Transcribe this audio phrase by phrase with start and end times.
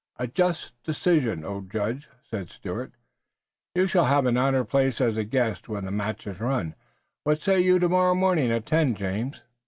[0.17, 2.91] "A just decision, O Judge!" said Stuart.
[3.75, 6.73] "You shall have an honored place as a guest when the match is run.
[7.23, 9.43] What say you to tomorrow morning at ten, James?"